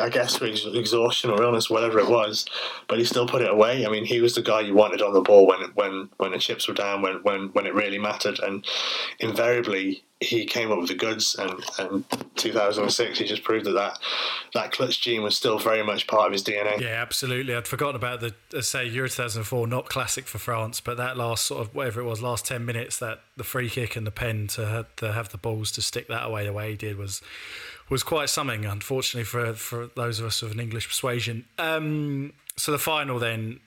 [0.00, 2.46] I guess, for exhaustion or illness, whatever it was,
[2.88, 3.86] but he still put it away.
[3.86, 6.38] I mean, he was the guy you wanted on the ball when when when the
[6.38, 8.64] chips were down, when when when it really mattered, and
[9.18, 11.36] invariably he came up with the goods.
[11.38, 12.04] And, and
[12.36, 13.98] 2006, he just proved that, that
[14.54, 16.80] that clutch gene was still very much part of his DNA.
[16.80, 17.54] Yeah, absolutely.
[17.54, 21.44] I'd forgotten about the uh, say Euro 2004, not classic for France, but that last
[21.46, 24.46] sort of whatever it was, last 10 minutes, that the free kick and the pen
[24.48, 27.22] to have, to have the balls to stick that away the way he did was
[27.90, 31.44] was quite something, unfortunately, for, for those of us of an English persuasion.
[31.58, 33.60] Um, so the final then,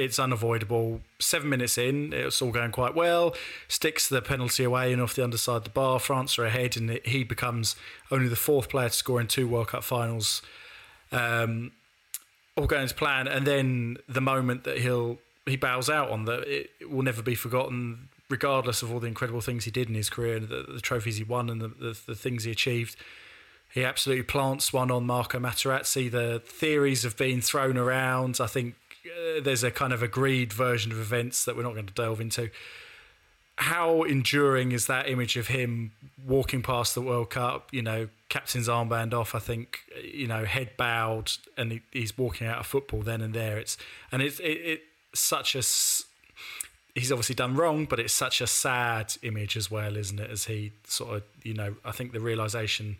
[0.00, 1.02] it's unavoidable.
[1.18, 3.34] Seven minutes in, it's all going quite well.
[3.68, 5.98] Sticks the penalty away and off the underside of the bar.
[5.98, 7.76] France are ahead, and he becomes
[8.10, 10.40] only the fourth player to score in two World Cup finals.
[11.12, 11.72] Um,
[12.56, 16.46] all going to plan, and then the moment that he'll he bows out on that,
[16.46, 20.08] it, will never be forgotten regardless of all the incredible things he did in his
[20.08, 22.96] career, the, the trophies he won, and the, the, the, things he achieved.
[23.72, 26.10] He absolutely plants one on Marco Materazzi.
[26.10, 28.38] The theories have been thrown around.
[28.40, 28.74] I think
[29.06, 32.20] uh, there's a kind of agreed version of events that we're not going to delve
[32.20, 32.50] into.
[33.56, 35.92] How enduring is that image of him
[36.26, 37.68] walking past the World Cup?
[37.72, 39.34] You know, captain's armband off.
[39.34, 43.34] I think you know, head bowed, and he, he's walking out of football then and
[43.34, 43.58] there.
[43.58, 43.76] It's
[44.10, 44.44] and it's it,
[45.12, 45.62] it's such a
[46.94, 50.30] he's obviously done wrong, but it's such a sad image as well, isn't it?
[50.30, 52.96] As he sort of, you know, I think the realization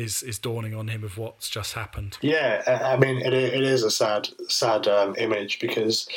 [0.00, 2.18] is is dawning on him of what's just happened.
[2.22, 6.08] Yeah, I mean, it, it is a sad sad um, image because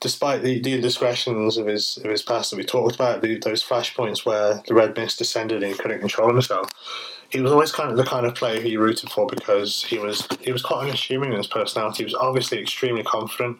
[0.00, 3.64] despite the, the indiscretions of his of his past that we talked about, the, those
[3.64, 6.68] flashpoints where the red mist descended and he couldn't control himself,
[7.30, 10.26] he was always kind of the kind of player you rooted for because he was
[10.40, 11.98] he was quite unassuming in his personality.
[11.98, 13.58] He was obviously extremely confident,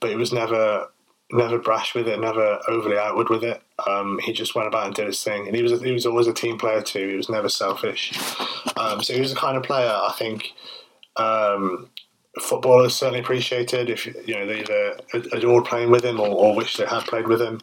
[0.00, 0.88] but he was never
[1.30, 3.62] never brash with it, never overly outward with it.
[3.86, 6.26] Um, he just went about and did his thing, and he was he was always
[6.26, 7.08] a team player too.
[7.08, 8.12] He was never selfish.
[8.76, 10.52] Um, so he was the kind of player I think
[11.16, 11.90] um,
[12.40, 13.90] footballers certainly appreciated.
[13.90, 14.98] If you know they either
[15.32, 17.60] adored playing with him or, or wish they had played with him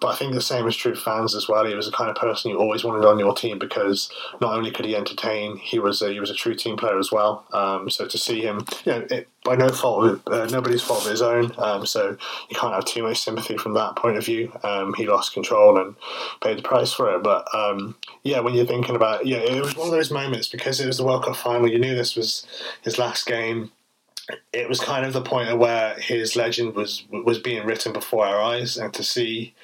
[0.00, 1.64] but I think the same is true for fans as well.
[1.66, 4.70] He was the kind of person you always wanted on your team because not only
[4.70, 7.46] could he entertain, he was a, he was a true team player as well.
[7.52, 11.04] Um, so to see him, you know, it, by no fault of uh, nobody's fault
[11.04, 11.52] of his own.
[11.58, 12.16] Um, so
[12.48, 14.52] you can't have too much sympathy from that point of view.
[14.64, 15.94] Um, he lost control and
[16.42, 17.22] paid the price for it.
[17.22, 20.80] But um, yeah, when you're thinking about, yeah, it was one of those moments because
[20.80, 21.68] it was the World Cup final.
[21.68, 22.46] You knew this was
[22.82, 23.70] his last game
[24.52, 28.40] it was kind of the point where his legend was was being written before our
[28.40, 29.54] eyes, and to see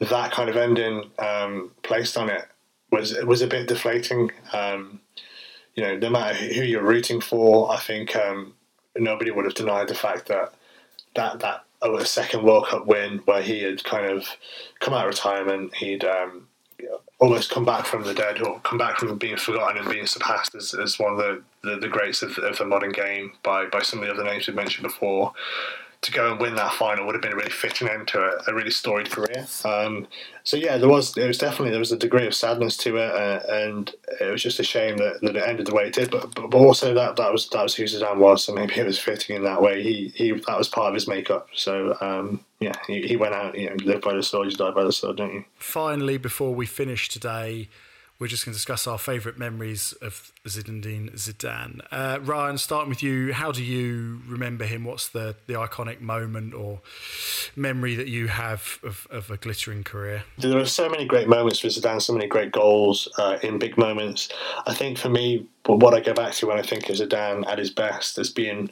[0.00, 2.46] that kind of ending um, placed on it
[2.90, 4.30] was was a bit deflating.
[4.52, 5.00] Um,
[5.74, 8.54] you know, no matter who you're rooting for, I think um,
[8.96, 10.54] nobody would have denied the fact that
[11.14, 14.26] that that a second World Cup win where he had kind of
[14.80, 16.48] come out of retirement, he'd um,
[17.18, 20.54] almost come back from the dead or come back from being forgotten and being surpassed
[20.54, 23.80] as, as one of the, the, the greats of, of the modern game by, by
[23.80, 25.32] some of the other names we mentioned before
[26.04, 28.50] to go and win that final would have been a really fitting end to a,
[28.50, 29.46] a really storied career.
[29.64, 30.06] Um,
[30.42, 33.10] so yeah, there was there was definitely there was a degree of sadness to it,
[33.10, 33.90] uh, and
[34.20, 36.10] it was just a shame that, that it ended the way it did.
[36.10, 38.86] But, but, but also that that was that was who Zidane was, so maybe it
[38.86, 39.82] was fitting in that way.
[39.82, 41.48] He he that was part of his makeup.
[41.54, 43.56] So um, yeah, he, he went out.
[43.58, 45.44] You know, lived by the sword, you died by the sword, don't you?
[45.56, 47.68] Finally, before we finish today
[48.24, 51.82] we're just going to discuss our favourite memories of Zinedine Zidane.
[51.90, 54.84] Uh, Ryan, starting with you, how do you remember him?
[54.84, 56.80] What's the, the iconic moment or
[57.54, 60.24] memory that you have of, of a glittering career?
[60.38, 63.76] There are so many great moments for Zidane, so many great goals uh, in big
[63.76, 64.30] moments.
[64.66, 67.58] I think for me, what I go back to when I think of Zidane at
[67.58, 68.70] his best as being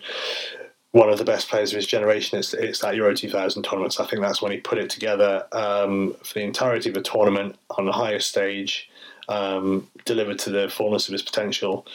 [0.92, 2.38] one of the best players of his generation.
[2.38, 3.92] It's, it's that Euro 2000 tournament.
[3.92, 7.02] So I think that's when he put it together um, for the entirety of the
[7.02, 8.88] tournament on the highest stage
[9.28, 11.86] um, delivered to the fullness of his potential,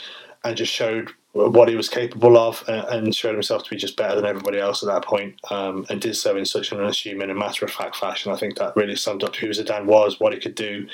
[0.43, 1.11] and just showed
[1.45, 4.59] what he was capable of uh, and showed himself to be just better than everybody
[4.59, 7.71] else at that point, um, and did so in such an unassuming and matter of
[7.71, 8.31] fact fashion.
[8.31, 10.87] I think that really summed up who Zidane was, what he could do,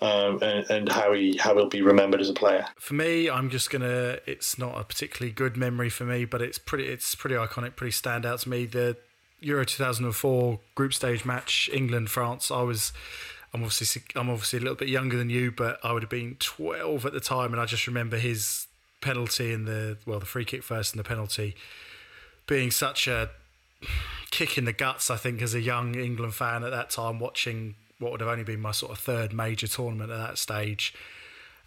[0.00, 2.66] um, and, and, how he how he'll be remembered as a player.
[2.78, 4.18] For me, I'm just gonna.
[4.26, 6.86] It's not a particularly good memory for me, but it's pretty.
[6.86, 8.64] It's pretty iconic, pretty stand out to me.
[8.66, 8.96] The
[9.40, 12.50] Euro 2004 group stage match, England France.
[12.50, 12.92] I was.
[13.54, 16.36] I'm obviously I'm obviously a little bit younger than you, but I would have been
[16.38, 18.66] 12 at the time, and I just remember his
[19.00, 21.56] penalty and the well the free kick first and the penalty
[22.46, 23.30] being such a
[24.30, 27.74] kick in the guts I think as a young England fan at that time watching
[27.98, 30.94] what would have only been my sort of third major tournament at that stage.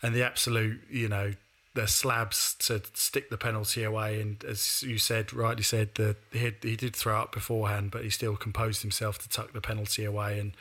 [0.01, 1.33] And the absolute you know
[1.75, 4.21] the slabs to stick the penalty away.
[4.21, 8.09] And as you said, rightly said, that he, he did throw up beforehand, but he
[8.09, 10.53] still composed himself to tuck the penalty away and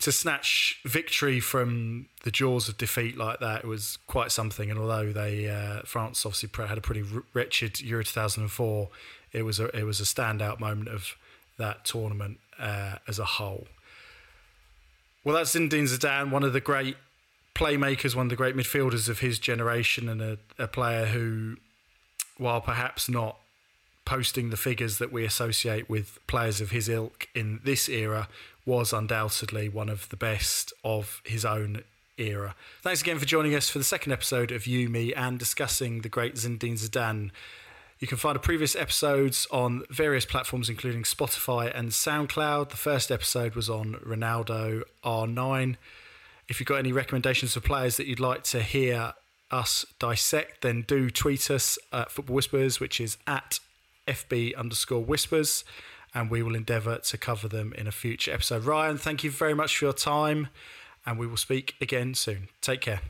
[0.00, 3.66] to snatch victory from the jaws of defeat like that.
[3.66, 4.70] Was quite something.
[4.70, 7.04] And although they uh, France obviously had a pretty
[7.34, 8.88] wretched Euro 2004,
[9.32, 11.16] it was a it was a standout moment of
[11.58, 13.66] that tournament uh, as a whole.
[15.22, 16.96] Well, that's Zinedine Zidane, one of the great
[17.56, 21.56] playmakers, one of the great midfielders of his generation, and a, a player who,
[22.36, 23.38] while perhaps not
[24.04, 28.28] posting the figures that we associate with players of his ilk in this era,
[28.66, 31.82] was undoubtedly one of the best of his own
[32.18, 32.54] era.
[32.82, 36.08] Thanks again for joining us for the second episode of You, Me, and discussing the
[36.08, 37.30] great Zinedine Zidane.
[37.98, 42.68] You can find the previous episodes on various platforms, including Spotify and SoundCloud.
[42.68, 45.76] The first episode was on Ronaldo R9.
[46.48, 49.14] If you've got any recommendations for players that you'd like to hear
[49.50, 53.58] us dissect, then do tweet us at Football Whispers, which is at
[54.06, 55.64] FB underscore whispers,
[56.14, 58.64] and we will endeavour to cover them in a future episode.
[58.64, 60.48] Ryan, thank you very much for your time,
[61.04, 62.48] and we will speak again soon.
[62.60, 63.00] Take care.